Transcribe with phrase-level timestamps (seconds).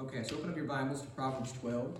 [0.00, 1.98] Okay, so open up your Bibles to Proverbs 12.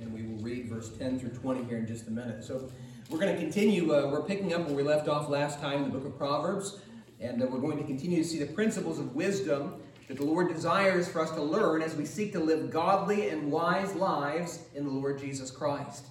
[0.00, 2.44] And we will read verse 10 through 20 here in just a minute.
[2.44, 2.70] So
[3.10, 5.90] we're going to continue, uh, we're picking up where we left off last time in
[5.90, 6.78] the book of Proverbs.
[7.18, 10.54] And uh, we're going to continue to see the principles of wisdom that the Lord
[10.54, 14.84] desires for us to learn as we seek to live godly and wise lives in
[14.84, 16.06] the Lord Jesus Christ.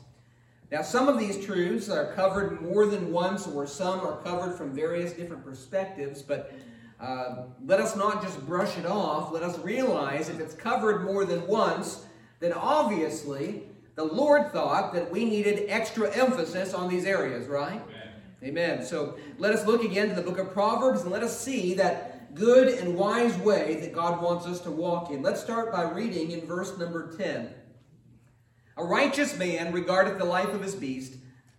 [0.74, 4.74] Now, some of these truths are covered more than once, or some are covered from
[4.74, 6.52] various different perspectives, but
[7.00, 9.32] uh, let us not just brush it off.
[9.32, 12.06] Let us realize if it's covered more than once,
[12.40, 13.64] then obviously
[13.96, 17.82] the Lord thought that we needed extra emphasis on these areas, right?
[18.44, 18.78] Amen.
[18.78, 18.86] Amen.
[18.86, 22.34] So let us look again to the book of Proverbs and let us see that
[22.36, 25.22] good and wise way that God wants us to walk in.
[25.22, 27.50] Let's start by reading in verse number 10.
[28.78, 31.16] A righteous man regardeth the life of his beast,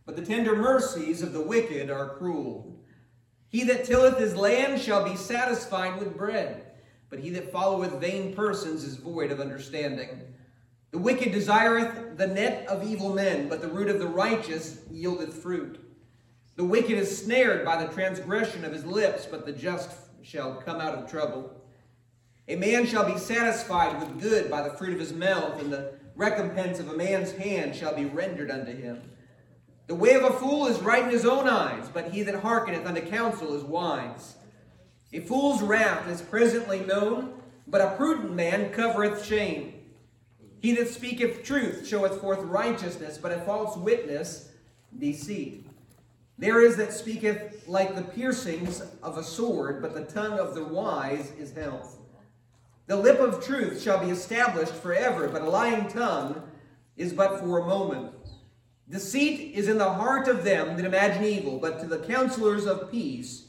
[0.06, 2.76] but the tender mercies of the wicked are cruel.
[3.48, 6.64] He that tilleth his land shall be satisfied with bread,
[7.08, 10.34] but he that followeth vain persons is void of understanding.
[10.90, 15.32] The wicked desireth the net of evil men, but the root of the righteous yieldeth
[15.32, 15.78] fruit.
[16.56, 19.90] The wicked is snared by the transgression of his lips, but the just
[20.22, 21.54] shall come out of trouble.
[22.48, 25.92] A man shall be satisfied with good by the fruit of his mouth, and the
[26.16, 29.00] recompense of a man's hand shall be rendered unto him.
[29.88, 32.86] The way of a fool is right in his own eyes, but he that hearkeneth
[32.86, 34.36] unto counsel is wise.
[35.14, 39.72] A fool's wrath is presently known, but a prudent man covereth shame.
[40.60, 44.50] He that speaketh truth showeth forth righteousness, but a false witness
[44.98, 45.66] deceit.
[46.36, 50.64] There is that speaketh like the piercings of a sword, but the tongue of the
[50.64, 51.98] wise is health.
[52.88, 56.42] The lip of truth shall be established forever, but a lying tongue
[56.98, 58.12] is but for a moment.
[58.90, 62.90] Deceit is in the heart of them that imagine evil, but to the counselors of
[62.90, 63.44] peace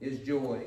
[0.00, 0.64] is joy.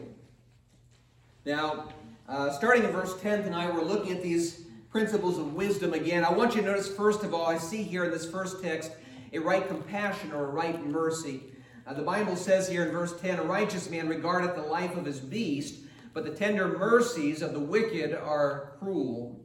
[1.45, 1.89] Now,
[2.27, 6.23] uh, starting in verse 10 tonight, we're looking at these principles of wisdom again.
[6.23, 8.91] I want you to notice, first of all, I see here in this first text
[9.33, 11.43] a right compassion or a right mercy.
[11.85, 15.05] Uh, the Bible says here in verse 10 A righteous man regardeth the life of
[15.05, 15.81] his beast,
[16.13, 19.37] but the tender mercies of the wicked are cruel.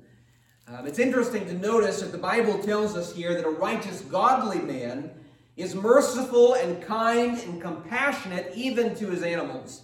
[0.68, 4.60] Um, it's interesting to notice that the Bible tells us here that a righteous, godly
[4.60, 5.10] man
[5.56, 9.82] is merciful and kind and compassionate even to his animals.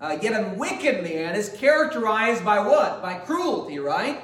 [0.00, 3.00] Uh, yet a wicked man is characterized by what?
[3.00, 4.20] By cruelty, right?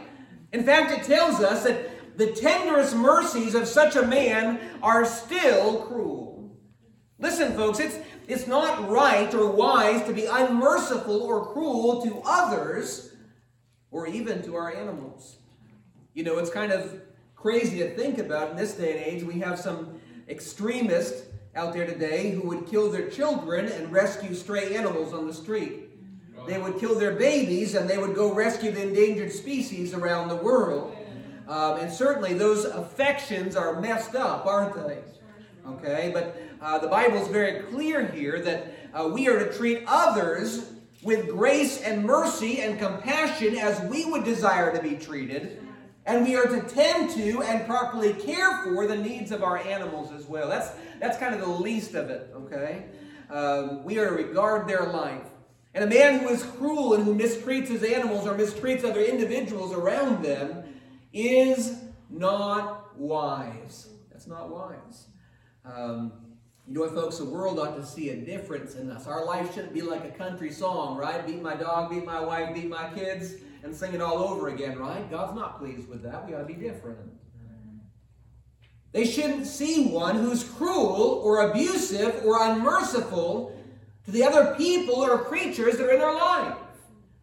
[0.52, 5.78] In fact, it tells us that the tenderest mercies of such a man are still
[5.84, 6.50] cruel.
[7.18, 7.96] Listen, folks, it's,
[8.28, 13.14] it's not right or wise to be unmerciful or cruel to others
[13.91, 15.38] or even to our animals.
[16.14, 17.00] You know, it's kind of
[17.34, 19.22] crazy to think about in this day and age.
[19.22, 24.76] We have some extremists out there today who would kill their children and rescue stray
[24.76, 25.88] animals on the street.
[26.46, 30.36] They would kill their babies and they would go rescue the endangered species around the
[30.36, 30.96] world.
[31.48, 34.98] Um, and certainly those affections are messed up, aren't they?
[35.66, 39.84] Okay, but uh, the Bible is very clear here that uh, we are to treat
[39.86, 45.61] others with grace and mercy and compassion as we would desire to be treated.
[46.04, 50.12] And we are to tend to and properly care for the needs of our animals
[50.12, 50.48] as well.
[50.48, 52.86] That's, that's kind of the least of it, okay?
[53.30, 55.26] Um, we are to regard their life.
[55.74, 59.72] And a man who is cruel and who mistreats his animals or mistreats other individuals
[59.72, 60.64] around them
[61.12, 61.78] is
[62.10, 63.88] not wise.
[64.10, 65.06] That's not wise.
[65.64, 66.12] Um,
[66.66, 67.18] you know what, folks?
[67.18, 69.06] The world ought to see a difference in us.
[69.06, 71.24] Our life shouldn't be like a country song, right?
[71.26, 74.78] Beat my dog, beat my wife, beat my kids and sing it all over again,
[74.78, 75.08] right?
[75.10, 76.26] God's not pleased with that.
[76.26, 76.98] We ought to be different.
[78.92, 83.58] They shouldn't see one who's cruel or abusive or unmerciful
[84.04, 86.56] to the other people or creatures that are in their life.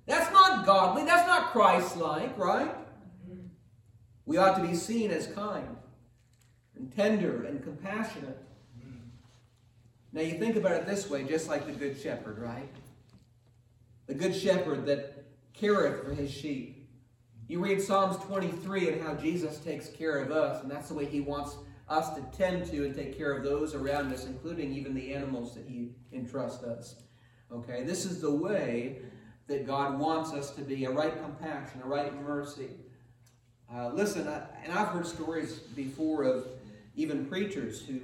[0.07, 1.05] That's not godly.
[1.05, 2.73] That's not Christ like, right?
[4.25, 5.75] We ought to be seen as kind
[6.75, 8.37] and tender and compassionate.
[10.11, 12.69] Now, you think about it this way, just like the Good Shepherd, right?
[14.07, 15.18] The Good Shepherd that
[15.59, 16.87] careth for his sheep.
[17.47, 21.05] You read Psalms 23 and how Jesus takes care of us, and that's the way
[21.05, 21.57] he wants
[21.89, 25.55] us to tend to and take care of those around us, including even the animals
[25.55, 26.95] that he entrusts us.
[27.51, 28.99] Okay, this is the way
[29.47, 32.69] that God wants us to be a right compassion, a right mercy.
[33.73, 36.47] Uh, listen, I, and I've heard stories before of
[36.95, 37.99] even preachers who,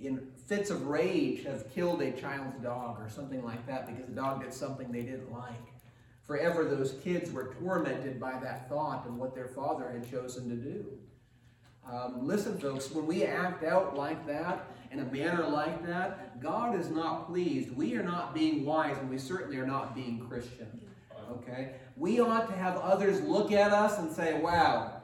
[0.00, 4.14] in fits of rage, have killed a child's dog or something like that because the
[4.14, 5.75] dog did something they didn't like.
[6.26, 10.56] Forever, those kids were tormented by that thought and what their father had chosen to
[10.56, 10.86] do.
[11.90, 16.78] Um, listen, folks, when we act out like that, in a manner like that, God
[16.78, 17.76] is not pleased.
[17.76, 20.80] We are not being wise, and we certainly are not being Christian.
[21.30, 21.74] Okay?
[21.96, 25.00] We ought to have others look at us and say, wow,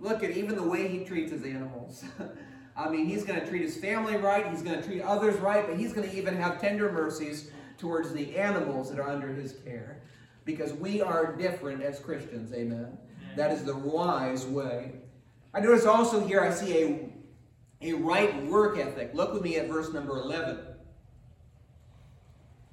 [0.00, 2.04] look at even the way he treats his animals.
[2.76, 5.66] I mean, he's going to treat his family right, he's going to treat others right,
[5.66, 9.54] but he's going to even have tender mercies towards the animals that are under his
[9.64, 10.02] care.
[10.46, 12.96] Because we are different as Christians, amen?
[13.36, 14.92] That is the wise way.
[15.52, 17.10] I notice also here I see
[17.82, 19.10] a, a right work ethic.
[19.12, 20.58] Look with me at verse number 11.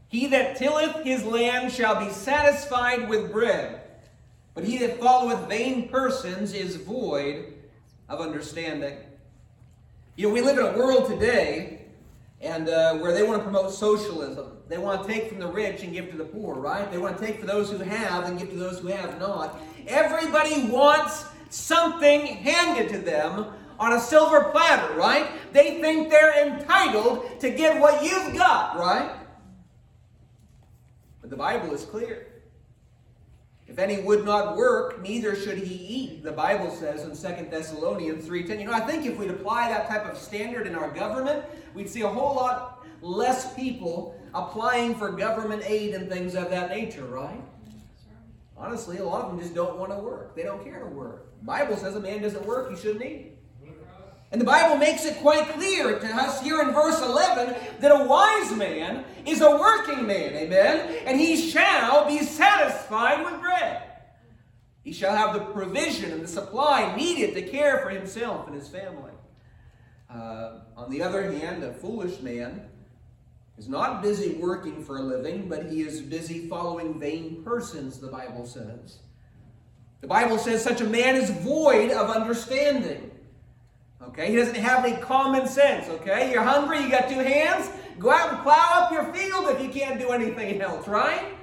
[0.07, 3.81] He that tilleth his land shall be satisfied with bread,
[4.53, 7.53] but he that followeth vain persons is void
[8.07, 8.97] of understanding.
[10.15, 11.82] You know, we live in a world today
[12.43, 14.57] and uh, where they want to promote socialism.
[14.67, 16.91] They want to take from the rich and give to the poor, right?
[16.91, 19.61] They want to take for those who have and give to those who have not.
[19.87, 23.45] Everybody wants something handed to them
[23.79, 25.29] on a silver platter, right?
[25.53, 29.15] They think they're entitled to get what you've got, right?
[31.21, 32.27] But the Bible is clear.
[33.73, 38.23] If any would not work, neither should he eat, the Bible says in 2 Thessalonians
[38.23, 38.59] 3.10.
[38.59, 41.43] You know, I think if we'd apply that type of standard in our government,
[41.73, 46.69] we'd see a whole lot less people applying for government aid and things of that
[46.69, 47.41] nature, right?
[48.55, 50.35] Honestly, a lot of them just don't want to work.
[50.35, 51.25] They don't care to work.
[51.39, 53.32] The Bible says a man doesn't work, he shouldn't eat.
[54.33, 58.03] And the Bible makes it quite clear to us here in verse 11 that a
[58.05, 61.03] wise man is a working man, amen?
[61.05, 63.83] And he shall be satisfied with bread.
[64.83, 68.67] He shall have the provision and the supply needed to care for himself and his
[68.67, 69.11] family.
[70.09, 72.67] Uh, on the other hand, a foolish man
[73.59, 78.07] is not busy working for a living, but he is busy following vain persons, the
[78.07, 78.97] Bible says.
[80.01, 83.11] The Bible says such a man is void of understanding.
[84.09, 84.31] Okay?
[84.31, 85.87] He doesn't have any common sense.
[85.89, 86.31] Okay?
[86.31, 87.69] You're hungry, you got two hands,
[87.99, 91.35] go out and plow up your field if you can't do anything else, right?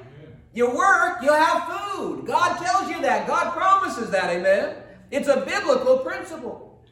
[0.53, 2.27] You work, you'll have food.
[2.27, 3.27] God tells you that.
[3.27, 4.77] God promises that, amen?
[5.11, 6.83] It's a biblical principle.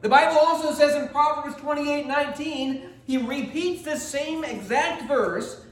[0.00, 5.64] The Bible also says in Proverbs 28 19, he repeats the same exact verse,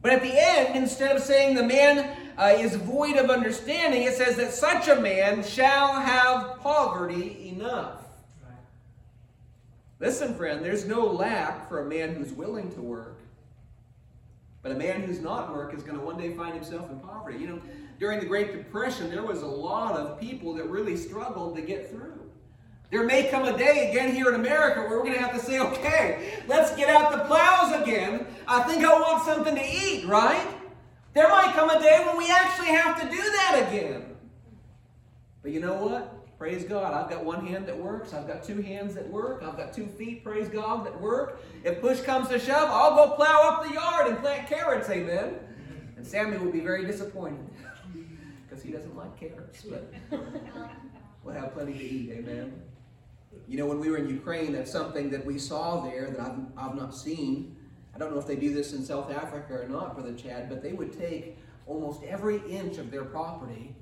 [0.00, 4.14] but at the end, instead of saying the man uh, is void of understanding, it
[4.14, 7.97] says that such a man shall have poverty enough.
[10.00, 13.18] Listen, friend, there's no lack for a man who's willing to work.
[14.62, 17.38] But a man who's not work is going to one day find himself in poverty.
[17.38, 17.62] You know,
[17.98, 21.90] during the Great Depression, there was a lot of people that really struggled to get
[21.90, 22.14] through.
[22.90, 25.44] There may come a day again here in America where we're going to have to
[25.44, 28.26] say, okay, let's get out the plows again.
[28.46, 30.46] I think I want something to eat, right?
[31.12, 34.16] There might come a day when we actually have to do that again.
[35.42, 36.17] But you know what?
[36.38, 36.94] Praise God.
[36.94, 38.14] I've got one hand that works.
[38.14, 39.42] I've got two hands that work.
[39.42, 41.42] I've got two feet, praise God, that work.
[41.64, 45.34] If push comes to shove, I'll go plow up the yard and plant carrots, amen.
[45.96, 47.44] And Sammy will be very disappointed
[48.48, 49.92] because he doesn't like carrots, but
[51.24, 52.62] we'll have plenty to eat, amen.
[53.48, 56.38] You know, when we were in Ukraine, that's something that we saw there that I've,
[56.56, 57.56] I've not seen.
[57.96, 60.62] I don't know if they do this in South Africa or not, Brother Chad, but
[60.62, 61.36] they would take
[61.66, 63.74] almost every inch of their property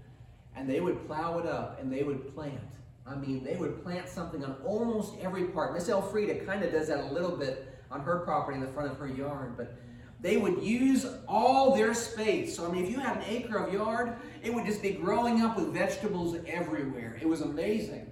[0.57, 2.61] and they would plow it up and they would plant.
[3.07, 5.75] I mean, they would plant something on almost every part.
[5.75, 8.91] Miss Elfrida kind of does that a little bit on her property in the front
[8.91, 9.77] of her yard, but
[10.21, 12.57] they would use all their space.
[12.57, 15.43] So, I mean, if you had an acre of yard, it would just be growing
[15.43, 17.19] up with vegetables everywhere.
[17.21, 18.11] It was amazing.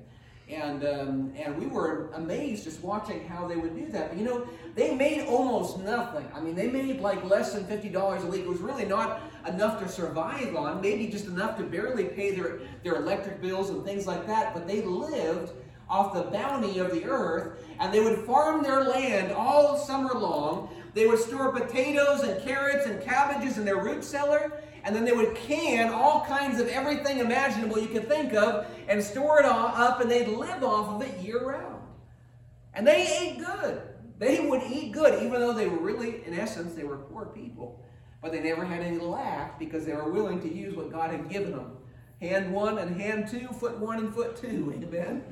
[0.48, 4.10] And, um, and we were amazed just watching how they would do that.
[4.10, 6.28] But you know, they made almost nothing.
[6.34, 8.42] I mean, they made like less than $50 a week.
[8.42, 12.60] It was really not enough to survive on, maybe just enough to barely pay their,
[12.82, 14.54] their electric bills and things like that.
[14.54, 15.52] But they lived
[15.88, 20.70] off the bounty of the earth, and they would farm their land all summer long.
[20.94, 25.12] They would store potatoes and carrots and cabbages in their root cellar, and then they
[25.12, 29.68] would can all kinds of everything imaginable you could think of and store it all
[29.68, 31.82] up, and they'd live off of it year round.
[32.74, 33.82] And they ate good.
[34.18, 37.83] They would eat good, even though they were really, in essence, they were poor people.
[38.24, 41.28] But they never had any lack because they were willing to use what God had
[41.28, 41.76] given them.
[42.22, 44.72] Hand one and hand two, foot one and foot two.
[44.82, 45.22] Amen.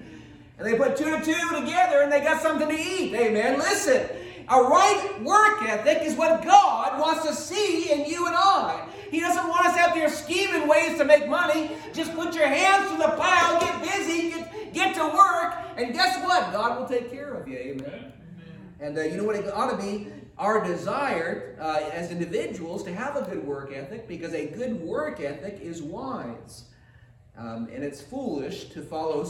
[0.58, 3.14] And they put two to two together and they got something to eat.
[3.14, 3.58] Amen.
[3.58, 4.06] Listen,
[4.46, 8.87] a right work ethic is what God wants to see in you and I.
[9.11, 11.70] He doesn't want us out there scheming ways to make money.
[11.94, 16.22] Just put your hands to the pile, get busy, get, get to work, and guess
[16.26, 16.52] what?
[16.52, 17.56] God will take care of you.
[17.56, 17.84] Amen.
[17.87, 18.12] Amen.
[18.80, 20.08] And uh, you know what it ought to be?
[20.42, 25.20] Our desire uh, as individuals to have a good work ethic because a good work
[25.20, 26.64] ethic is wise.
[27.38, 29.25] Um, and it's foolish to follow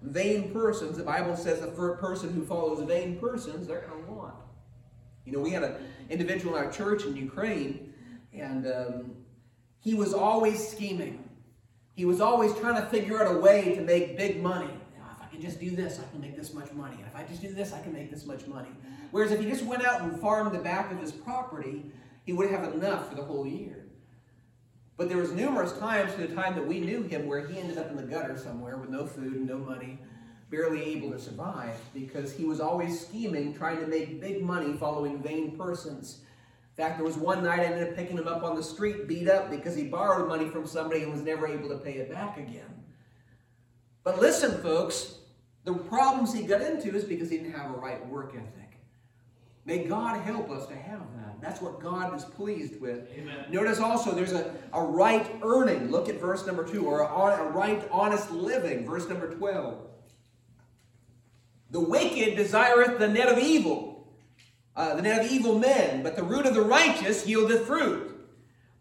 [0.00, 0.96] vain persons.
[0.96, 4.36] The Bible says a person who follows vain persons, they're going to want.
[5.26, 5.74] You know, we had an
[6.08, 7.92] individual in our church in Ukraine
[8.32, 9.16] and um,
[9.80, 11.28] he was always scheming.
[11.94, 14.72] He was always trying to figure out a way to make big money.
[15.34, 16.96] Can just do this, I can make this much money.
[16.96, 18.70] And if I just do this, I can make this much money.
[19.10, 21.84] Whereas if he just went out and farmed the back of his property,
[22.24, 23.84] he would have enough for the whole year.
[24.96, 27.78] But there was numerous times to the time that we knew him where he ended
[27.78, 29.98] up in the gutter somewhere with no food and no money,
[30.50, 35.20] barely able to survive because he was always scheming, trying to make big money following
[35.20, 36.20] vain persons.
[36.76, 39.08] In fact, there was one night I ended up picking him up on the street,
[39.08, 42.10] beat up because he borrowed money from somebody and was never able to pay it
[42.10, 42.84] back again.
[44.04, 45.18] But listen, folks,
[45.64, 48.64] the problems he got into is because he didn't have a right work ethic.
[49.64, 51.40] May God help us to have that.
[51.40, 53.08] That's what God is pleased with.
[53.12, 53.46] Amen.
[53.50, 55.90] Notice also there's a, a right earning.
[55.90, 59.78] Look at verse number 2, or a, a right honest living, verse number 12.
[61.70, 64.06] The wicked desireth the net of evil,
[64.76, 68.10] uh, the net of evil men, but the root of the righteous yieldeth fruit.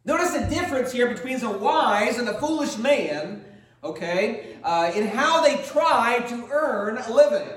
[0.05, 3.45] Notice the difference here between the wise and the foolish man,
[3.83, 7.47] okay, uh, in how they try to earn a living.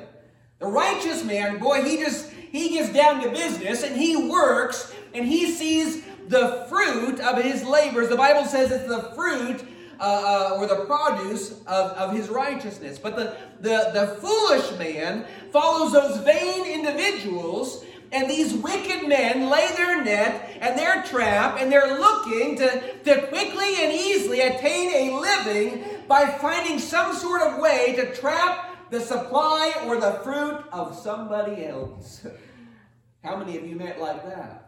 [0.59, 5.27] The righteous man, boy, he just he gets down to business and he works and
[5.27, 8.09] he sees the fruit of his labors.
[8.09, 9.65] The Bible says it's the fruit
[9.99, 12.99] uh, uh, or the produce of, of his righteousness.
[12.99, 19.69] But the, the, the foolish man follows those vain individuals, and these wicked men lay
[19.77, 25.19] their net and their trap, and they're looking to, to quickly and easily attain a
[25.19, 30.97] living by finding some sort of way to trap the supply or the fruit of
[30.97, 32.27] somebody else.
[33.25, 34.67] How many of you met like that?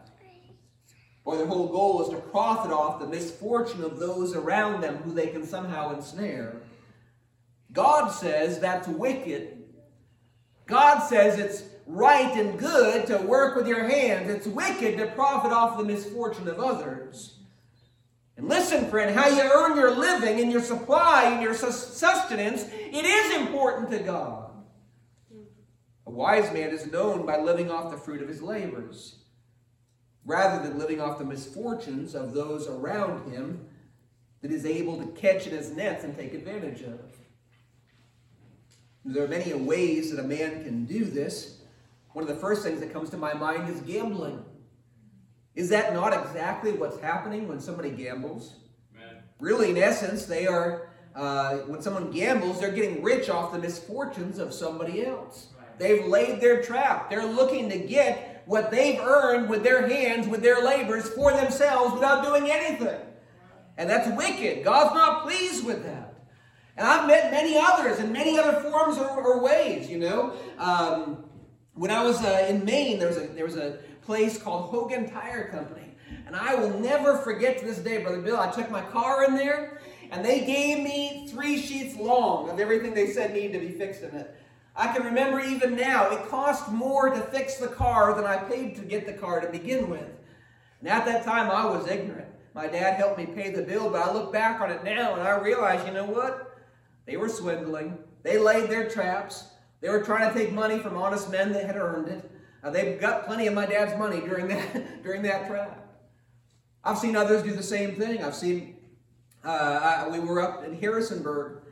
[1.29, 5.13] or their whole goal is to profit off the misfortune of those around them who
[5.13, 6.61] they can somehow ensnare.
[7.71, 9.63] God says that's wicked.
[10.65, 14.27] God says it's right and good to work with your hands.
[14.29, 17.38] It's wicked to profit off the misfortune of others.
[18.39, 23.03] And listen, friend, how you earn your living and your supply and your sustenance, it
[23.03, 24.49] is important to God.
[26.07, 29.17] A wise man is known by living off the fruit of his labors
[30.25, 33.67] rather than living off the misfortunes of those around him
[34.41, 37.17] that is able to catch in his nets and take advantage of.
[39.03, 41.57] There are many ways that a man can do this.
[42.13, 44.45] One of the first things that comes to my mind is gambling.
[45.55, 48.55] Is that not exactly what's happening when somebody gambles?
[49.39, 54.37] Really, in essence, they are, uh, when someone gambles, they're getting rich off the misfortunes
[54.37, 55.47] of somebody else.
[55.57, 55.79] Right.
[55.79, 57.09] They've laid their trap.
[57.09, 61.93] They're looking to get what they've earned with their hands, with their labors for themselves
[61.93, 62.99] without doing anything.
[63.77, 64.65] And that's wicked.
[64.65, 66.15] God's not pleased with that.
[66.75, 70.33] And I've met many others in many other forms or, or ways, you know.
[70.57, 71.23] Um,
[71.75, 75.09] when I was uh, in Maine, there was, a, there was a place called Hogan
[75.09, 75.95] Tire Company.
[76.25, 79.35] And I will never forget to this day, Brother Bill, I took my car in
[79.35, 83.71] there, and they gave me three sheets long of everything they said needed to be
[83.73, 84.35] fixed in it.
[84.75, 88.75] I can remember even now, it cost more to fix the car than I paid
[88.75, 90.07] to get the car to begin with.
[90.79, 92.27] And at that time, I was ignorant.
[92.53, 95.21] My dad helped me pay the bill, but I look back on it now and
[95.21, 96.57] I realize, you know what?
[97.05, 97.97] They were swindling.
[98.23, 99.49] They laid their traps.
[99.81, 102.31] They were trying to take money from honest men that had earned it.
[102.63, 105.87] Uh, they've got plenty of my dad's money during that, during that trap.
[106.83, 108.23] I've seen others do the same thing.
[108.23, 108.77] I've seen,
[109.43, 111.63] uh, I, we were up in Harrisonburg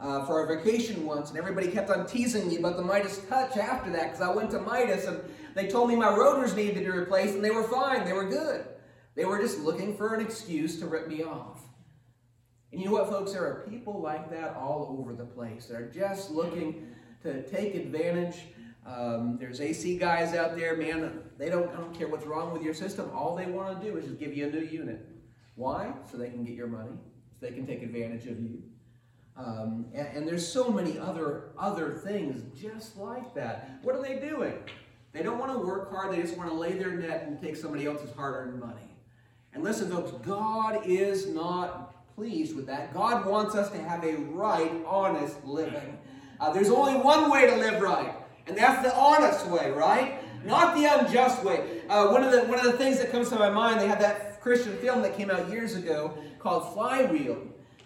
[0.00, 3.56] uh, for our vacation once, and everybody kept on teasing me about the Midas Touch
[3.56, 5.20] after that because I went to Midas and
[5.54, 8.04] they told me my rotors needed to be replaced, and they were fine.
[8.04, 8.64] They were good.
[9.14, 11.60] They were just looking for an excuse to rip me off.
[12.72, 13.32] And you know what, folks?
[13.32, 15.66] There are people like that all over the place.
[15.66, 16.86] They're just looking
[17.22, 18.44] to take advantage.
[18.84, 21.22] Um, there's AC guys out there, man.
[21.38, 23.10] They don't, I don't care what's wrong with your system.
[23.14, 25.06] All they want to do is just give you a new unit.
[25.54, 25.92] Why?
[26.10, 26.98] So they can get your money.
[27.38, 28.62] So they can take advantage of you.
[29.36, 33.78] Um, and, and, there's so many other other things just like that.
[33.80, 34.52] What are they doing?
[35.12, 36.12] They don't want to work hard.
[36.12, 38.90] They just want to lay their net and take somebody else's hard-earned money.
[39.54, 42.92] And listen, folks, God is not pleased with that.
[42.92, 45.98] God wants us to have a right, honest living.
[46.40, 48.14] Uh, there's only one way to live right,
[48.46, 50.18] and that's the honest way, right?
[50.44, 51.82] Not the unjust way.
[51.88, 54.00] Uh, one of the one of the things that comes to my mind, they had
[54.00, 57.38] that Christian film that came out years ago called Flywheel.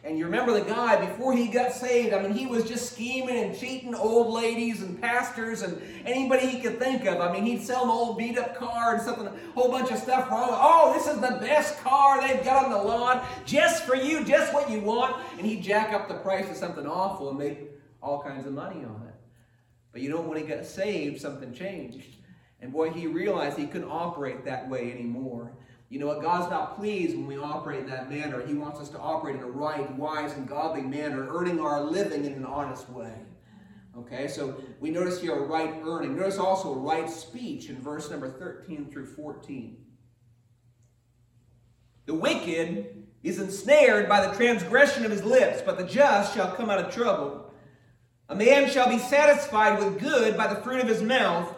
[0.07, 3.37] And you remember the guy, before he got saved, I mean, he was just scheming
[3.39, 7.21] and cheating old ladies and pastors and anybody he could think of.
[7.21, 9.99] I mean, he'd sell an old beat up car and something, a whole bunch of
[9.99, 10.51] stuff wrong.
[10.53, 14.55] Oh, this is the best car they've got on the lawn, just for you, just
[14.55, 15.17] what you want.
[15.39, 17.69] And he'd jack up the price of something awful and make
[18.01, 19.06] all kinds of money on it.
[19.97, 22.17] But you know, when he got saved, something changed.
[22.61, 25.53] And boy, he realized he couldn't operate that way anymore.
[25.89, 26.21] You know what?
[26.21, 28.47] God's not pleased when we operate in that manner.
[28.47, 32.27] He wants us to operate in a right, wise, and godly manner, earning our living
[32.27, 33.15] in an honest way.
[33.97, 36.15] Okay, so we notice here a right earning.
[36.15, 39.79] Notice also a right speech in verse number 13 through 14.
[42.05, 46.69] The wicked is ensnared by the transgression of his lips, but the just shall come
[46.69, 47.46] out of trouble.
[48.29, 51.55] A man shall be satisfied with good by the fruit of his mouth,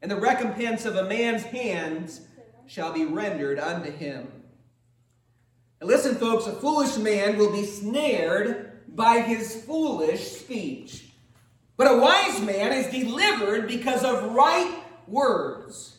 [0.00, 2.20] and the recompense of a man's hands
[2.66, 4.28] shall be rendered unto him.
[5.80, 11.06] Now listen, folks, a foolish man will be snared by his foolish speech.
[11.76, 15.98] But a wise man is delivered because of right words.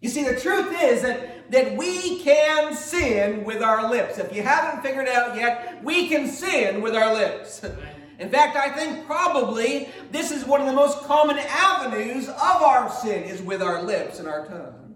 [0.00, 4.18] You see, the truth is that, that we can sin with our lips.
[4.18, 7.64] If you haven't figured it out yet, we can sin with our lips.
[8.20, 12.90] In fact, I think probably this is one of the most common avenues of our
[12.90, 14.94] sin is with our lips and our tongue.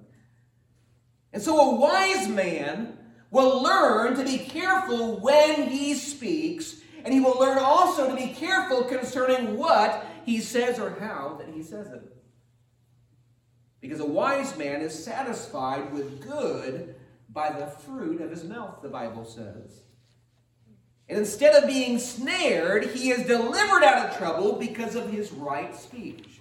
[1.32, 2.98] And so a wise man
[3.30, 8.34] will learn to be careful when he speaks, and he will learn also to be
[8.34, 12.02] careful concerning what he says or how that he says it.
[13.80, 16.94] Because a wise man is satisfied with good
[17.30, 19.83] by the fruit of his mouth, the Bible says.
[21.08, 25.74] And instead of being snared, he is delivered out of trouble because of his right
[25.76, 26.40] speech.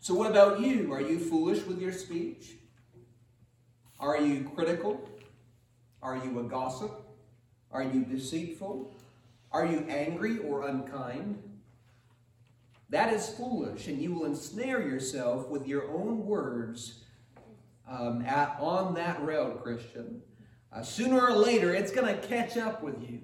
[0.00, 0.92] So, what about you?
[0.92, 2.56] Are you foolish with your speech?
[4.00, 5.08] Are you critical?
[6.02, 6.92] Are you a gossip?
[7.70, 8.94] Are you deceitful?
[9.52, 11.42] Are you angry or unkind?
[12.90, 17.00] That is foolish, and you will ensnare yourself with your own words
[17.88, 20.22] um, at, on that road, Christian.
[20.72, 23.20] Uh, sooner or later, it's going to catch up with you.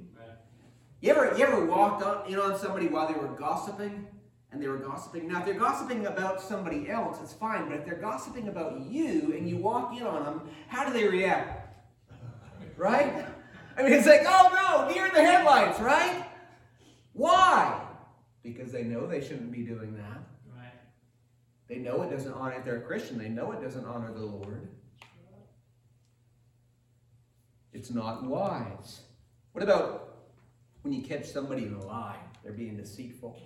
[1.00, 4.06] You ever, you ever walked on, in on somebody while they were gossiping?
[4.50, 5.28] And they were gossiping.
[5.28, 7.68] Now, if they're gossiping about somebody else, it's fine.
[7.68, 11.06] But if they're gossiping about you and you walk in on them, how do they
[11.06, 11.60] react?
[12.76, 13.26] Right?
[13.76, 16.24] I mean, it's like, oh no, near the headlights, right?
[17.12, 17.84] Why?
[18.44, 20.22] because they know they shouldn't be doing that.
[20.54, 20.74] Right.
[21.66, 24.24] They know it doesn't honor, if they're a Christian, they know it doesn't honor the
[24.24, 24.68] Lord.
[27.74, 29.02] It's not wise.
[29.52, 30.16] What about
[30.82, 32.16] when you catch somebody in a lie?
[32.42, 33.38] They're being deceitful.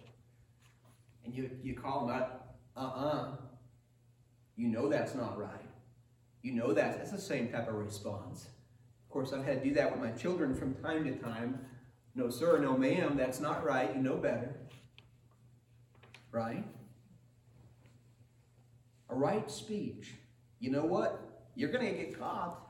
[1.25, 2.43] And you, you call them out,
[2.77, 3.07] uh uh-uh.
[3.07, 3.37] uh
[4.57, 5.69] You know that's not right.
[6.43, 6.99] You know that.
[6.99, 8.47] That's the same type of response.
[9.05, 11.59] Of course, I've had to do that with my children from time to time.
[12.15, 13.95] No, sir, no, ma'am, that's not right.
[13.95, 14.55] You know better
[16.33, 16.65] right?
[19.11, 20.15] A right speech.
[20.61, 21.49] You know what?
[21.55, 22.68] You're going to get caught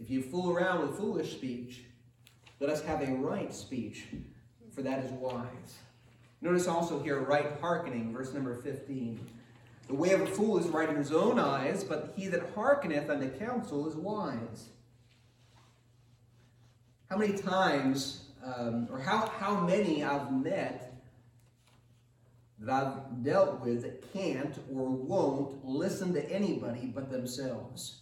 [0.00, 1.82] if you fool around with foolish speech.
[2.58, 4.06] Let us have a right speech,
[4.72, 5.78] for that is wise.
[6.42, 9.20] Notice also here right hearkening, verse number 15.
[9.88, 13.10] The way of a fool is right in his own eyes, but he that hearkeneth
[13.10, 14.68] unto counsel is wise.
[17.08, 20.90] How many times, um, or how, how many I've met
[22.60, 28.00] that I've dealt with that can't or won't listen to anybody but themselves.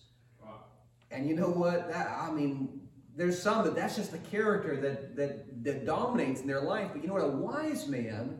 [1.10, 1.90] And you know what?
[1.90, 2.80] That, I mean,
[3.16, 6.90] there's some that that's just the character that, that, that dominates in their life.
[6.92, 7.24] But you know what?
[7.24, 8.38] A wise man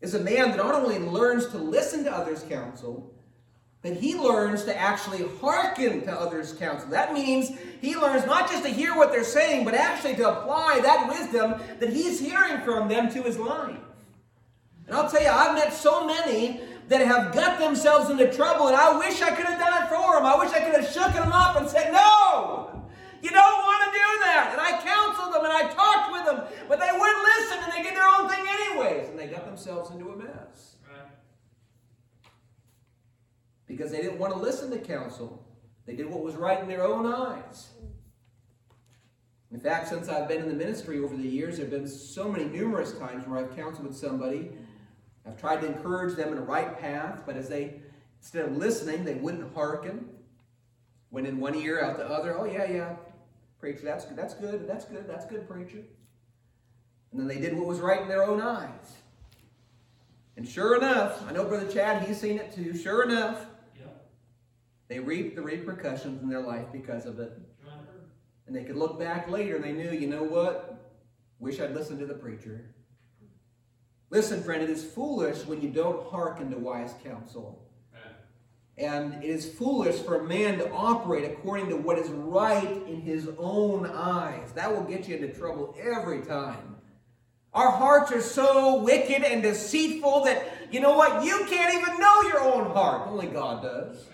[0.00, 3.14] is a man that not only learns to listen to others' counsel,
[3.80, 6.90] but he learns to actually hearken to others' counsel.
[6.90, 10.80] That means he learns not just to hear what they're saying, but actually to apply
[10.82, 13.78] that wisdom that he's hearing from them to his life.
[14.88, 18.76] And I'll tell you, I've met so many that have got themselves into trouble, and
[18.76, 20.24] I wish I could have done it for them.
[20.24, 22.82] I wish I could have shook them up and said, No,
[23.22, 24.48] you don't want to do that.
[24.52, 27.82] And I counseled them and I talked with them, but they wouldn't listen and they
[27.82, 29.10] did their own thing anyways.
[29.10, 30.76] And they got themselves into a mess.
[33.66, 35.46] Because they didn't want to listen to counsel,
[35.84, 37.68] they did what was right in their own eyes.
[39.52, 42.30] In fact, since I've been in the ministry over the years, there have been so
[42.30, 44.52] many numerous times where I've counseled with somebody
[45.28, 47.74] I've tried to encourage them in a right path, but as they,
[48.20, 50.08] instead of listening, they wouldn't hearken.
[51.10, 52.36] Went in one ear, out the other.
[52.38, 52.96] Oh, yeah, yeah.
[53.60, 55.82] Preacher, that's good, that's good, that's good, that's good, preacher.
[57.12, 58.96] And then they did what was right in their own eyes.
[60.36, 62.76] And sure enough, I know Brother Chad, he's seen it too.
[62.76, 63.46] Sure enough,
[64.86, 67.32] they reaped the repercussions in their life because of it.
[68.46, 70.92] And they could look back later and they knew, you know what?
[71.38, 72.64] Wish I'd listened to the preacher.
[74.10, 77.64] Listen, friend, it is foolish when you don't hearken to wise counsel.
[78.78, 83.00] And it is foolish for a man to operate according to what is right in
[83.00, 84.52] his own eyes.
[84.52, 86.76] That will get you into trouble every time.
[87.52, 92.22] Our hearts are so wicked and deceitful that, you know what, you can't even know
[92.22, 93.08] your own heart.
[93.08, 94.06] Only God does.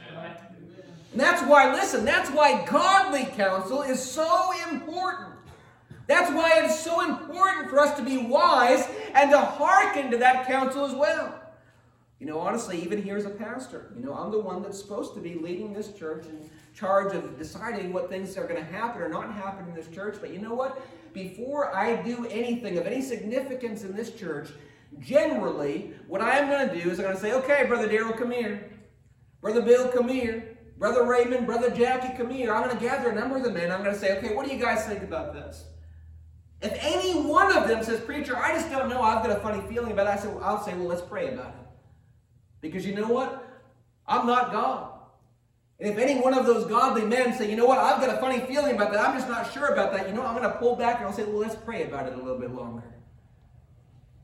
[1.13, 5.34] And that's why, listen, that's why godly counsel is so important.
[6.07, 10.47] That's why it's so important for us to be wise and to hearken to that
[10.47, 11.41] counsel as well.
[12.21, 15.15] You know, honestly, even here as a pastor, you know, I'm the one that's supposed
[15.15, 19.03] to be leading this church in charge of deciding what things are going to happen
[19.03, 20.17] or not happen in this church.
[20.21, 20.81] But you know what?
[21.13, 24.51] Before I do anything of any significance in this church,
[25.01, 28.17] generally, what I am going to do is I'm going to say, okay, Brother Daryl,
[28.17, 28.71] come here.
[29.41, 30.57] Brother Bill, come here.
[30.79, 32.53] Brother Raymond, Brother Jackie, come here.
[32.53, 33.71] I'm going to gather a number of the men.
[33.71, 35.65] I'm going to say, okay, what do you guys think about this?
[36.65, 39.63] If any one of them says, Preacher, I just don't know, I've got a funny
[39.69, 41.67] feeling about it, I say, well, I'll say, well, let's pray about it.
[42.63, 43.47] Because you know what?
[44.07, 44.91] I'm not God.
[45.79, 48.19] And if any one of those godly men say, you know what, I've got a
[48.19, 50.57] funny feeling about that, I'm just not sure about that, you know, I'm going to
[50.59, 52.85] pull back and I'll say, well, let's pray about it a little bit longer.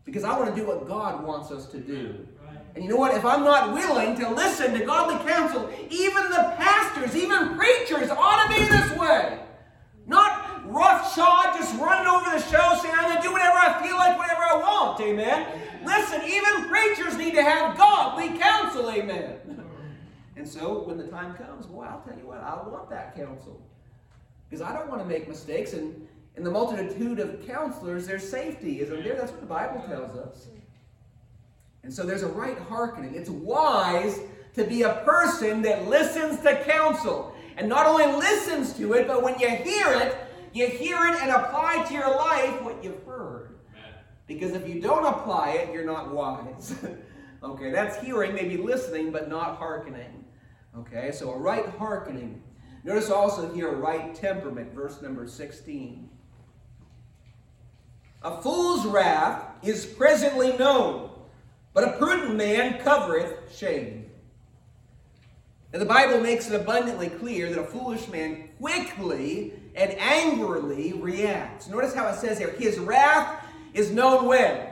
[0.07, 2.26] Because I want to do what God wants us to do.
[2.74, 3.14] And you know what?
[3.14, 8.46] If I'm not willing to listen to godly counsel, even the pastors, even preachers ought
[8.46, 9.40] to be this way.
[10.07, 13.96] Not roughshod, just running over the show, saying, I'm going to do whatever I feel
[13.96, 15.00] like, whatever I want.
[15.00, 15.46] Amen.
[15.85, 18.90] Listen, even preachers need to have godly counsel.
[18.90, 19.37] Amen.
[20.37, 23.61] And when the time comes, boy, I'll tell you what, I want that counsel.
[24.48, 25.72] Because I don't want to make mistakes.
[25.72, 26.06] And
[26.37, 29.16] in the multitude of counselors, there's safety, isn't there?
[29.16, 30.48] That's what the Bible tells us.
[31.83, 33.14] And so there's a right hearkening.
[33.14, 34.20] It's wise
[34.54, 37.35] to be a person that listens to counsel.
[37.56, 40.16] And not only listens to it, but when you hear it,
[40.52, 43.54] you hear it and apply to your life what you've heard.
[44.26, 46.74] Because if you don't apply it, you're not wise.
[47.42, 50.19] okay, that's hearing, maybe listening, but not hearkening.
[50.78, 52.42] Okay, so a right hearkening.
[52.85, 56.09] Notice also here right temperament, verse number 16.
[58.22, 61.11] A fool's wrath is presently known,
[61.72, 64.06] but a prudent man covereth shame.
[65.72, 71.68] And the Bible makes it abundantly clear that a foolish man quickly and angrily reacts.
[71.68, 74.66] Notice how it says here, his wrath is known when?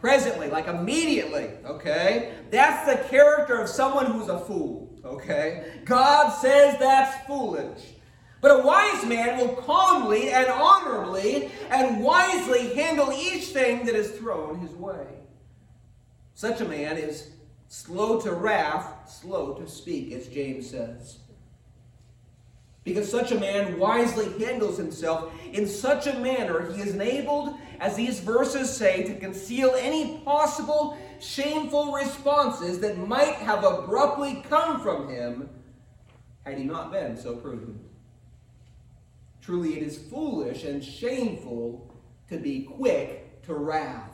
[0.00, 2.34] Presently, like immediately, okay?
[2.50, 5.80] That's the character of someone who's a fool, okay?
[5.84, 7.94] God says that's foolish.
[8.40, 14.10] But a wise man will calmly and honorably and wisely handle each thing that is
[14.10, 15.06] thrown his way.
[16.34, 17.30] Such a man is
[17.68, 21.20] slow to wrath, slow to speak, as James says.
[22.84, 27.96] Because such a man wisely handles himself in such a manner, he is enabled, as
[27.96, 35.08] these verses say, to conceal any possible shameful responses that might have abruptly come from
[35.08, 35.48] him
[36.44, 37.80] had he not been so prudent.
[39.40, 41.94] Truly, it is foolish and shameful
[42.28, 44.10] to be quick to wrath.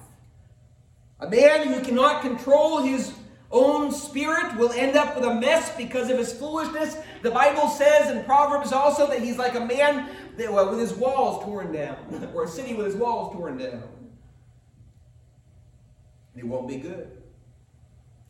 [1.21, 3.13] A man who cannot control his
[3.51, 6.97] own spirit will end up with a mess because of his foolishness.
[7.23, 10.95] The Bible says in Proverbs also that he's like a man that, well, with his
[10.95, 13.83] walls torn down, or a city with his walls torn down.
[16.37, 17.11] It won't be good.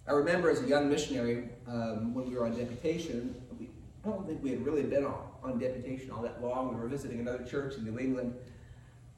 [0.07, 3.69] I remember as a young missionary, um, when we were on deputation, we,
[4.05, 6.75] I don't think we had really been on, on deputation all that long.
[6.75, 8.35] We were visiting another church in New England,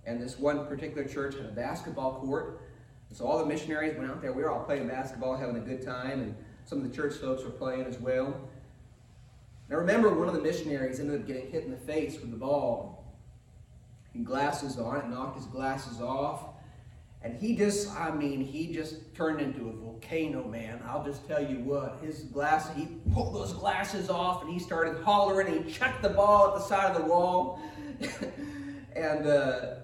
[0.05, 2.61] and this one particular church had a basketball court
[3.13, 4.33] so all the missionaries went out there.
[4.33, 7.45] We were all playing basketball, having a good time, and some of the church folks
[7.45, 8.27] were playing as well.
[9.69, 12.31] And I remember one of the missionaries ended up getting hit in the face with
[12.31, 13.05] the ball.
[14.13, 16.52] He glasses on, it knocked his glasses off.
[17.25, 20.83] And he just, I mean, he just turned into a volcano, man.
[20.85, 22.01] I'll just tell you what.
[22.03, 25.63] His glass, he pulled those glasses off and he started hollering.
[25.63, 27.61] He chucked the ball at the side of the wall.
[28.97, 29.75] and uh,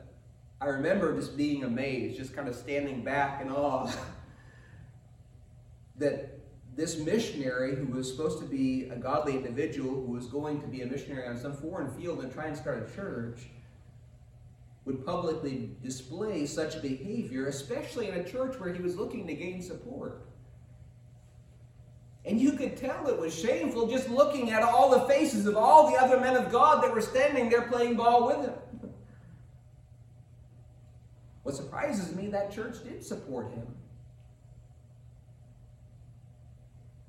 [0.61, 3.89] I remember just being amazed, just kind of standing back in awe
[5.97, 6.41] that
[6.75, 10.83] this missionary who was supposed to be a godly individual who was going to be
[10.83, 13.47] a missionary on some foreign field and try and start a church
[14.89, 19.61] would publicly display such behavior, especially in a church where he was looking to gain
[19.61, 20.27] support.
[22.25, 25.91] And you could tell it was shameful just looking at all the faces of all
[25.91, 28.55] the other men of God that were standing there playing ball with him.
[31.43, 33.67] What surprises me, that church did support him.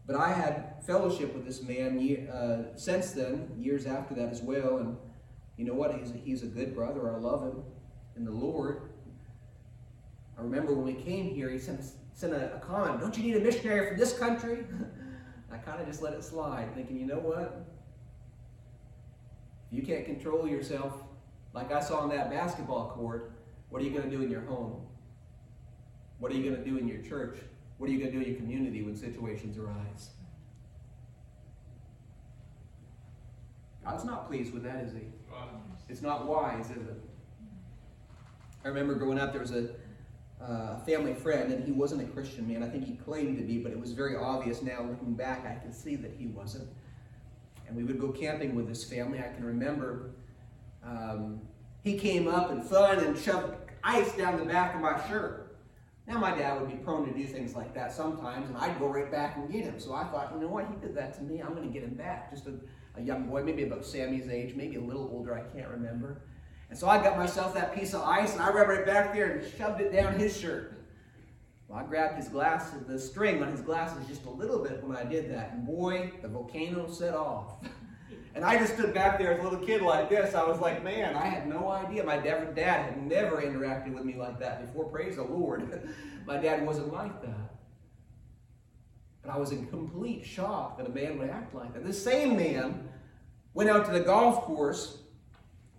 [0.05, 4.79] But I had fellowship with this man uh, since then, years after that as well.
[4.79, 4.97] And
[5.59, 5.93] you know what?
[5.93, 7.13] He's a, he's a good brother.
[7.13, 7.61] I love him
[8.15, 8.91] in the Lord.
[10.37, 11.81] I remember when we came here, he sent,
[12.13, 14.59] sent a, a comment Don't you need a missionary from this country?
[15.51, 17.65] I kind of just let it slide, thinking, you know what?
[19.69, 20.93] If you can't control yourself,
[21.53, 23.33] like I saw on that basketball court,
[23.67, 24.87] what are you going to do in your home?
[26.19, 27.37] What are you going to do in your church?
[27.79, 30.11] What are you going to do in your community when situations arise?
[33.83, 35.01] God's not pleased with that, is he?
[35.87, 37.01] It's not wise, is it?
[38.63, 39.69] I remember growing up, there was a
[40.41, 42.63] uh, family friend, and he wasn't a Christian man.
[42.63, 45.59] I think he claimed to be, but it was very obvious now looking back, I
[45.61, 46.67] can see that he wasn't.
[47.67, 49.19] And we would go camping with this family.
[49.19, 50.11] I can remember
[50.83, 51.41] um,
[51.83, 55.57] he came up and fun and shoved ice down the back of my shirt.
[56.07, 58.87] Now, my dad would be prone to do things like that sometimes, and I'd go
[58.87, 59.79] right back and get him.
[59.79, 61.39] So I thought, you know what, he did that to me.
[61.39, 62.31] I'm going to get him back.
[62.31, 62.53] Just a,
[62.99, 66.21] a young boy, maybe about Sammy's age, maybe a little older, I can't remember.
[66.69, 69.31] And so I got myself that piece of ice, and I ran it back there
[69.31, 70.75] and shoved it down his shirt.
[71.67, 74.97] Well, I grabbed his glasses, the string on his glasses just a little bit when
[74.97, 77.57] I did that, and boy, the volcano set off.
[78.35, 80.35] And I just stood back there as a little kid like this.
[80.35, 82.03] I was like, man, I had no idea.
[82.03, 84.85] My dad had never interacted with me like that before.
[84.85, 85.89] Praise the Lord.
[86.25, 87.55] My dad wasn't like that.
[89.21, 91.83] But I was in complete shock that a man would act like that.
[91.83, 92.88] This same man
[93.53, 94.99] went out to the golf course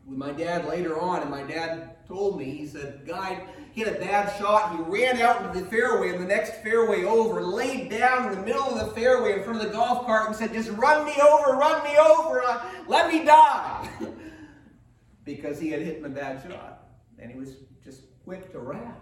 [0.07, 3.93] with my dad later on, and my dad told me, he said, Guy hit a
[4.01, 4.75] bad shot.
[4.75, 8.45] He ran out into the fairway, and the next fairway over, laid down in the
[8.45, 11.15] middle of the fairway in front of the golf cart and said, Just run me
[11.23, 13.89] over, run me over, uh, let me die.
[15.25, 16.89] because he had hit a bad shot.
[17.19, 17.55] And he was
[17.85, 18.97] just quick to wrath.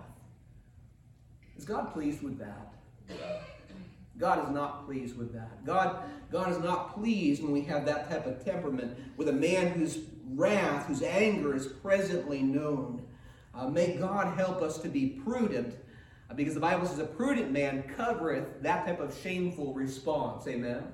[1.56, 2.74] Is God pleased with that?
[4.18, 5.64] God is not pleased with that.
[5.64, 9.68] God, God is not pleased when we have that type of temperament with a man
[9.68, 10.00] whose
[10.34, 13.02] wrath, whose anger is presently known.
[13.54, 15.74] Uh, may God help us to be prudent,
[16.30, 20.46] uh, because the Bible says a prudent man covereth that type of shameful response.
[20.46, 20.76] Amen.
[20.76, 20.84] Amen.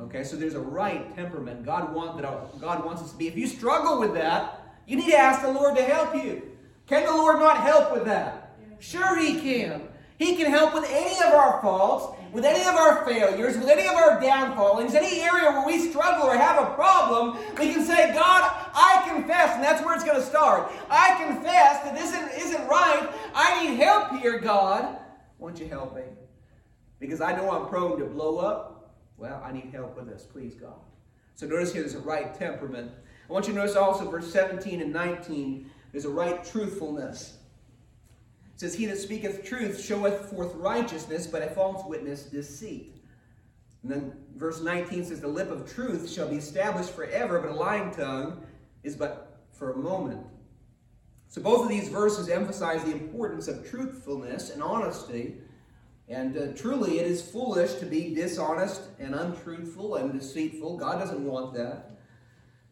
[0.00, 1.64] Okay, so there's a right temperament.
[1.64, 2.60] God want that.
[2.60, 3.28] God wants us to be.
[3.28, 6.42] If you struggle with that, you need to ask the Lord to help you.
[6.86, 8.56] Can the Lord not help with that?
[8.78, 9.82] Sure, He can.
[10.18, 13.86] He can help with any of our faults, with any of our failures, with any
[13.86, 17.36] of our downfallings, any area where we struggle or have a problem.
[17.58, 20.70] We can say, God, I confess, and that's where it's going to start.
[20.88, 23.08] I confess that this isn't, isn't right.
[23.34, 24.98] I need help here, God.
[25.38, 26.02] Won't you help me?
[26.98, 28.94] Because I know I'm prone to blow up.
[29.16, 30.22] Well, I need help with this.
[30.22, 30.78] Please, God.
[31.34, 32.90] So notice here there's a right temperament.
[33.28, 37.38] I want you to notice also verse 17 and 19, there's a right truthfulness
[38.60, 42.94] says, He that speaketh truth showeth forth righteousness, but a false witness deceit.
[43.82, 47.54] And then verse 19 says, The lip of truth shall be established forever, but a
[47.54, 48.42] lying tongue
[48.82, 50.26] is but for a moment.
[51.28, 55.38] So both of these verses emphasize the importance of truthfulness and honesty.
[56.10, 60.76] And uh, truly, it is foolish to be dishonest and untruthful and deceitful.
[60.76, 61.92] God doesn't want that.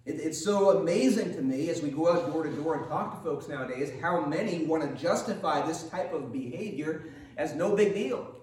[0.09, 3.17] It, it's so amazing to me as we go out door to door and talk
[3.17, 7.93] to folks nowadays how many want to justify this type of behavior as no big
[7.93, 8.35] deal.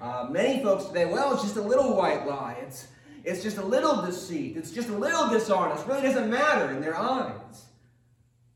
[0.00, 2.56] Uh, many folks today, well, it's just a little white lie.
[2.62, 2.88] It's,
[3.22, 4.56] it's just a little deceit.
[4.56, 5.84] It's just a little dishonest.
[5.84, 7.66] It really doesn't matter in their eyes.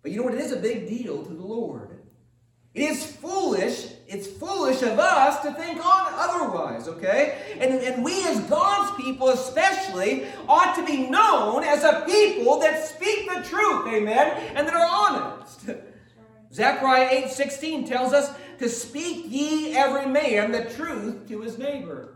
[0.03, 0.35] But you know what?
[0.35, 1.99] It is a big deal to the Lord.
[2.73, 7.43] It is foolish it's foolish of us to think on otherwise, okay?
[7.61, 12.87] And, and we as God's people especially ought to be known as a people that
[12.87, 15.69] speak the truth, amen, and that are honest.
[16.53, 22.15] Zechariah 8 16 tells us to speak ye every man the truth to his neighbor.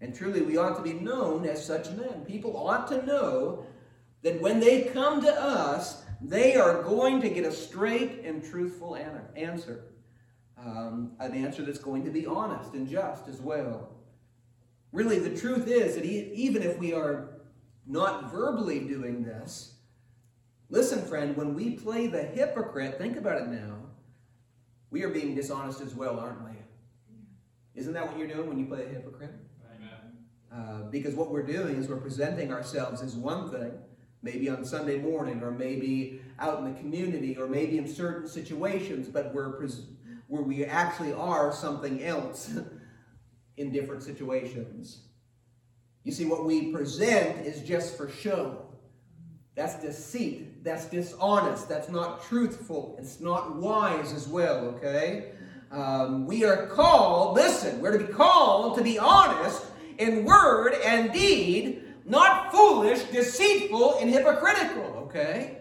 [0.00, 2.24] And truly, we ought to be known as such men.
[2.26, 3.66] People ought to know
[4.22, 8.96] that when they come to us, they are going to get a straight and truthful
[9.36, 9.89] answer
[10.64, 13.90] um, an answer that's going to be honest and just as well.
[14.92, 17.40] Really, the truth is that even if we are
[17.86, 19.74] not verbally doing this,
[20.68, 23.76] listen, friend, when we play the hypocrite, think about it now,
[24.90, 26.50] we are being dishonest as well, aren't we?
[27.76, 29.30] Isn't that what you're doing when you play the hypocrite?
[30.52, 33.72] Uh, because what we're doing is we're presenting ourselves as one thing,
[34.22, 39.08] maybe on Sunday morning, or maybe out in the community, or maybe in certain situations,
[39.08, 39.86] but we're pres-
[40.30, 42.52] where we actually are something else
[43.56, 45.08] in different situations.
[46.04, 48.62] You see, what we present is just for show.
[49.56, 50.62] That's deceit.
[50.62, 51.68] That's dishonest.
[51.68, 52.96] That's not truthful.
[53.00, 55.32] It's not wise as well, okay?
[55.72, 59.64] Um, we are called, listen, we're to be called to be honest
[59.98, 65.58] in word and deed, not foolish, deceitful, and hypocritical, okay?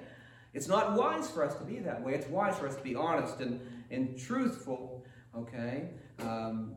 [0.54, 2.14] It's not wise for us to be that way.
[2.14, 3.60] It's wise for us to be honest and
[3.92, 5.90] and truthful, okay?
[6.20, 6.76] Um,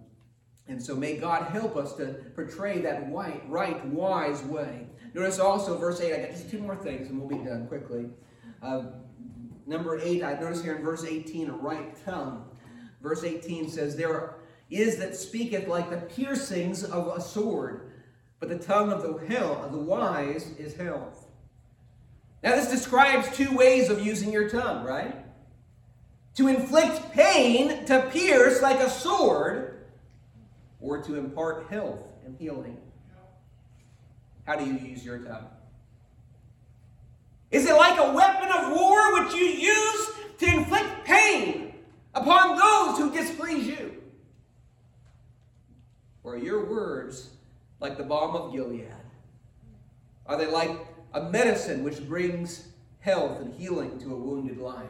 [0.69, 4.87] and so may God help us to portray that white, right, wise way.
[5.15, 8.07] Notice also verse 8, I got just two more things and we'll be done quickly.
[8.63, 8.85] Uh,
[9.67, 12.45] number 8, I notice here in verse 18, a right tongue.
[13.03, 14.37] Verse 18 says, There
[14.71, 17.93] is that speaketh like the piercings of a sword,
[18.41, 21.27] but the tongue of the, hell, of the wise is health.
[22.43, 25.22] Now, this describes two ways of using your tongue, right?
[26.37, 29.85] To inflict pain, to pierce like a sword,
[30.81, 32.79] or to impart health and healing.
[34.45, 35.47] How do you use your tongue?
[37.51, 41.75] Is it like a weapon of war which you use to inflict pain
[42.15, 44.03] upon those who displease you?
[46.25, 47.31] Or are your words
[47.79, 48.89] like the balm of Gilead?
[50.27, 50.71] Are they like
[51.13, 52.69] a medicine which brings
[53.01, 54.87] health and healing to a wounded life?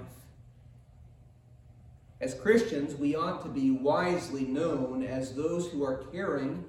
[2.23, 6.65] As Christians, we ought to be wisely known as those who are caring,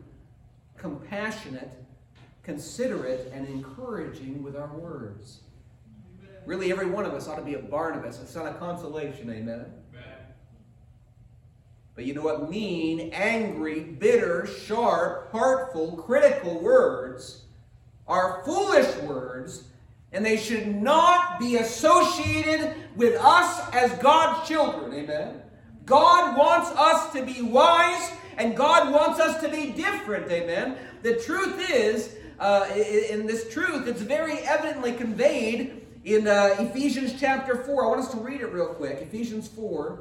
[0.78, 1.70] compassionate,
[2.42, 5.42] considerate, and encouraging with our words.
[6.48, 9.30] Really, every one of us ought to be a Barnabas, a son of consolation.
[9.30, 9.66] Amen.
[11.94, 12.50] But you know what?
[12.50, 17.44] Mean, angry, bitter, sharp, heartful, critical words
[18.08, 19.66] are foolish words,
[20.12, 24.92] and they should not be associated with us as God's children.
[24.96, 25.43] Amen.
[25.86, 30.32] God wants us to be wise, and God wants us to be different.
[30.32, 30.78] Amen.
[31.02, 37.56] The truth is, uh, in this truth, it's very evidently conveyed in uh, Ephesians chapter
[37.56, 37.86] 4.
[37.86, 39.00] I want us to read it real quick.
[39.02, 40.00] Ephesians 4.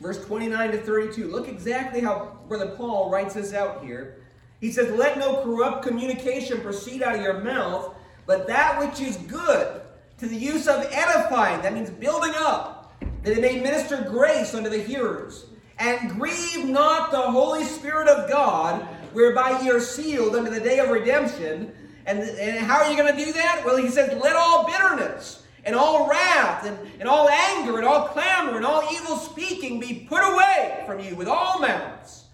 [0.00, 1.28] Verse 29 to 32.
[1.28, 4.16] Look exactly how Brother Paul writes this out here.
[4.60, 7.94] He says, Let no corrupt communication proceed out of your mouth,
[8.26, 9.82] but that which is good,
[10.20, 14.68] to the use of edifying, that means building up, that it may minister grace unto
[14.68, 15.46] the hearers.
[15.78, 18.82] And grieve not the Holy Spirit of God,
[19.14, 21.72] whereby ye are sealed unto the day of redemption.
[22.04, 23.62] And, and how are you going to do that?
[23.64, 28.08] Well, he says, Let all bitterness and all wrath and, and all anger and all
[28.08, 32.26] clamor and all evil speaking be put away from you with all malice.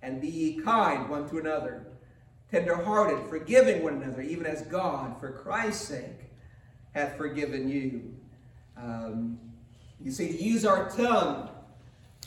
[0.00, 1.86] And be ye kind one to another,
[2.52, 6.26] tenderhearted, forgiving one another, even as God, for Christ's sake,
[6.96, 8.10] hath forgiven you.
[8.78, 9.38] Um,
[10.02, 11.50] you see, to use our tongue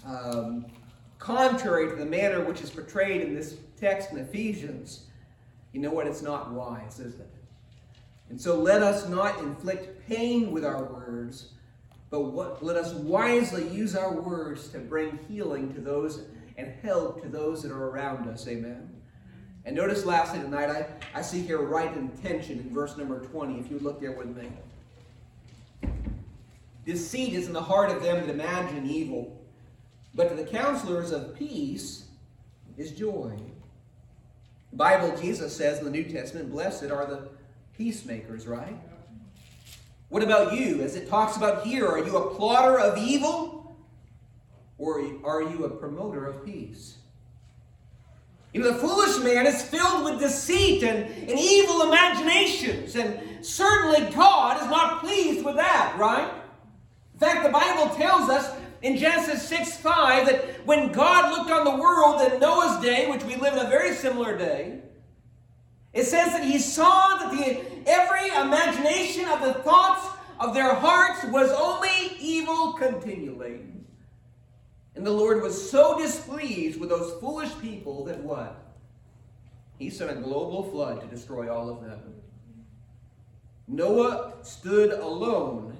[0.05, 0.67] um,
[1.17, 5.07] contrary to the manner which is portrayed in this text in Ephesians,
[5.73, 6.05] you know what?
[6.05, 7.29] It's not wise, is it?
[8.29, 11.49] And so let us not inflict pain with our words,
[12.11, 16.21] but what, let us wisely use our words to bring healing to those
[16.57, 18.47] and help to those that are around us.
[18.47, 18.98] Amen.
[19.69, 20.87] And notice lastly tonight, I,
[21.19, 24.49] I see here right intention in verse number 20, if you look there with me.
[26.87, 29.39] Deceit is in the heart of them that imagine evil,
[30.15, 32.05] but to the counselors of peace
[32.79, 33.31] is joy.
[34.71, 37.29] The Bible, Jesus says in the New Testament, blessed are the
[37.77, 38.75] peacemakers, right?
[40.09, 40.81] What about you?
[40.81, 43.77] As it talks about here, are you a plotter of evil
[44.79, 46.95] or are you a promoter of peace?
[48.53, 54.11] You know, the foolish man is filled with deceit and, and evil imaginations, and certainly
[54.13, 56.31] God is not pleased with that, right?
[57.13, 61.65] In fact, the Bible tells us in Genesis 6 5 that when God looked on
[61.65, 64.79] the world in Noah's day, which we live in a very similar day,
[65.93, 70.07] it says that he saw that the, every imagination of the thoughts
[70.39, 73.61] of their hearts was only evil continually.
[74.99, 78.53] And the Lord was so displeased with those foolish people that what?
[79.77, 82.01] He sent a global flood to destroy all of them.
[83.65, 85.77] Noah stood alone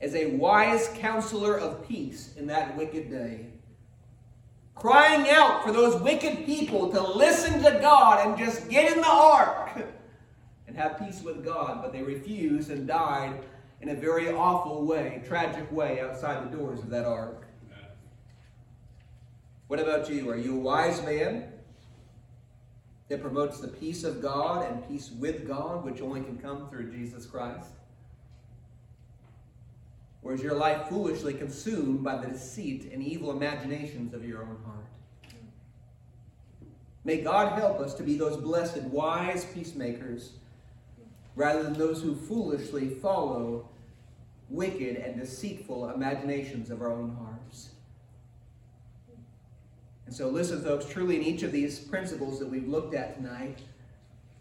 [0.00, 3.48] as a wise counselor of peace in that wicked day
[4.76, 9.10] crying out for those wicked people to listen to God and just get in the
[9.10, 9.72] ark
[10.66, 13.44] and have peace with God, but they refused and died
[13.82, 17.41] in a very awful way, tragic way outside the doors of that ark.
[19.72, 20.28] What about you?
[20.28, 21.44] Are you a wise man
[23.08, 26.92] that promotes the peace of God and peace with God, which only can come through
[26.92, 27.70] Jesus Christ?
[30.22, 34.58] Or is your life foolishly consumed by the deceit and evil imaginations of your own
[34.62, 35.32] heart?
[37.04, 40.32] May God help us to be those blessed, wise peacemakers
[41.34, 43.70] rather than those who foolishly follow
[44.50, 47.70] wicked and deceitful imaginations of our own hearts.
[50.12, 53.60] And so, listen, folks, truly in each of these principles that we've looked at tonight,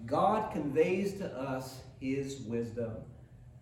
[0.06, 2.92] God conveys to us his wisdom.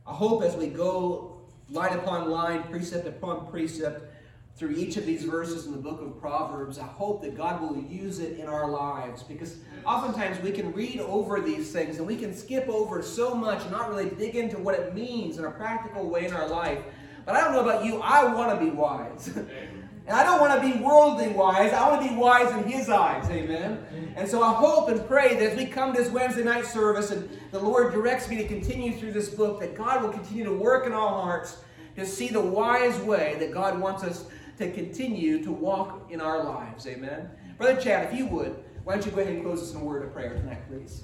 [0.07, 4.11] I hope as we go line upon line, precept upon precept,
[4.55, 7.79] through each of these verses in the book of Proverbs, I hope that God will
[7.79, 12.15] use it in our lives because oftentimes we can read over these things and we
[12.15, 15.51] can skip over so much and not really dig into what it means in a
[15.51, 16.79] practical way in our life.
[17.23, 19.29] But I don't know about you, I want to be wise.
[20.09, 21.71] And I don't want to be worldly wise.
[21.71, 23.29] I want to be wise in His eyes.
[23.29, 23.77] Amen.
[23.93, 24.13] Mm.
[24.17, 27.11] And so I hope and pray that as we come to this Wednesday night service
[27.11, 30.51] and the Lord directs me to continue through this book, that God will continue to
[30.51, 31.57] work in our hearts
[31.95, 34.25] to see the wise way that God wants us
[34.57, 36.87] to continue to walk in our lives.
[36.87, 37.29] Amen.
[37.59, 38.55] Brother Chad, if you would,
[38.85, 41.03] why don't you go ahead and close us in a word of prayer tonight, please?